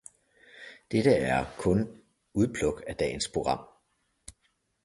[0.91, 2.01] Dette er kun
[2.33, 3.67] udpluk af dagens program.